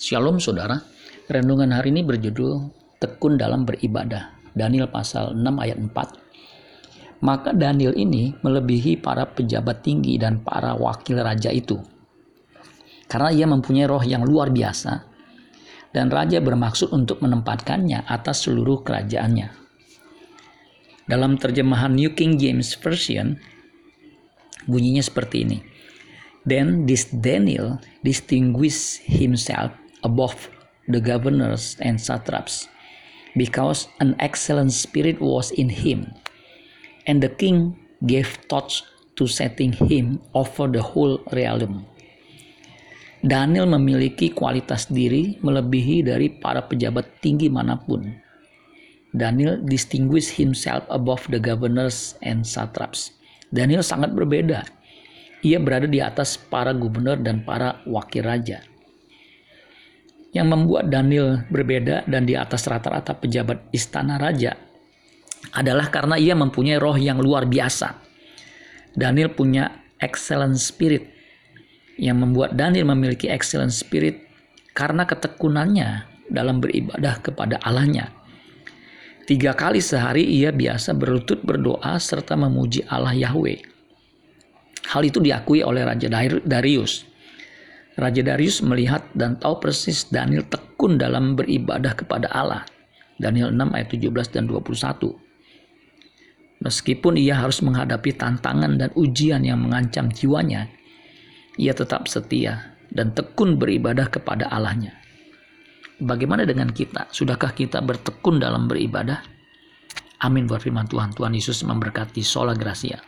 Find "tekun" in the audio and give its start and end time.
2.96-3.36, 90.48-90.96, 103.12-103.60